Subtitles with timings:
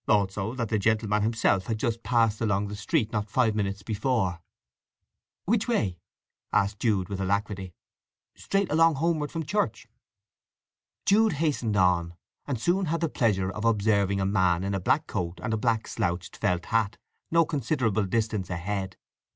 [0.07, 4.39] Also that the gentleman himself had just passed along the street not five minutes before.
[5.45, 5.99] "Which way?"
[6.51, 7.75] asked Jude with alacrity.
[8.33, 9.87] "Straight along homeward from church."
[11.05, 12.15] Jude hastened on,
[12.47, 15.55] and soon had the pleasure of observing a man in a black coat and a
[15.57, 16.97] black slouched felt hat
[17.29, 18.97] no considerable distance ahead.